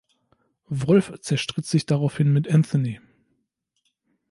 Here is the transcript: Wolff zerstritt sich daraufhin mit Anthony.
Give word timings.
Wolff 0.69 1.11
zerstritt 1.19 1.67
sich 1.67 1.85
daraufhin 1.85 2.33
mit 2.33 2.49
Anthony. 2.51 2.99